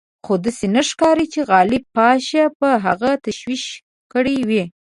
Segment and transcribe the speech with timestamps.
[0.25, 3.63] خو داسې نه ښکاري چې غالب پاشا به هغه تشویق
[4.13, 4.63] کړی وي.